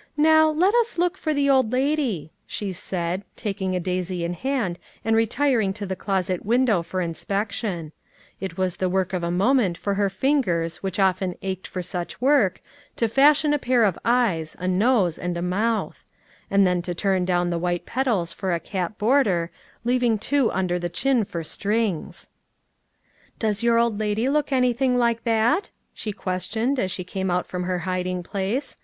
"Now, 0.16 0.48
let 0.48 0.74
us 0.76 0.96
look 0.96 1.18
for 1.18 1.34
the 1.34 1.50
old 1.50 1.70
lady," 1.70 2.32
she 2.46 2.72
said, 2.72 3.22
taking 3.36 3.76
a 3.76 3.80
daisy 3.80 4.24
in 4.24 4.32
hand 4.32 4.78
and 5.04 5.14
retiring 5.14 5.74
to 5.74 5.84
the 5.84 5.94
closet 5.94 6.42
window 6.42 6.82
for 6.82 7.02
inspection; 7.02 7.92
it 8.40 8.56
was 8.56 8.76
the 8.78 8.88
work 8.88 9.12
of 9.12 9.22
a 9.22 9.30
moment 9.30 9.76
for 9.76 9.92
her 9.96 10.08
fingers 10.08 10.78
which 10.78 10.98
often 10.98 11.34
ached 11.42 11.66
for 11.66 11.82
such 11.82 12.18
work, 12.18 12.62
to 12.96 13.08
fashion 13.08 13.52
a 13.52 13.58
pair 13.58 13.84
of 13.84 13.98
eyes, 14.06 14.56
a 14.58 14.66
nose, 14.66 15.18
and 15.18 15.36
a 15.36 15.42
mouth; 15.42 16.06
and 16.50 16.66
then 16.66 16.80
to 16.80 16.94
turn 16.94 17.26
down 17.26 17.50
the 17.50 17.58
white 17.58 17.84
petals 17.84 18.32
for 18.32 18.54
a 18.54 18.60
cap 18.60 18.96
border, 18.96 19.50
leaving 19.84 20.18
two 20.18 20.50
under 20.52 20.78
the 20.78 20.88
chin 20.88 21.24
for 21.26 21.44
strings!" 21.44 22.30
Does 23.38 23.62
your 23.62 23.78
old 23.78 24.00
lady 24.00 24.30
look 24.30 24.50
anything 24.50 24.96
like 24.96 25.24
that?" 25.24 25.68
she 25.92 26.10
questioned, 26.10 26.78
as 26.78 26.90
she 26.90 27.04
came 27.04 27.30
out 27.30 27.46
from 27.46 27.64
her 27.64 27.80
hiding 27.80 28.22
place. 28.22 28.78